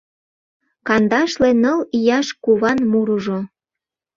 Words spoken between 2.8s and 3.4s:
мурыжо.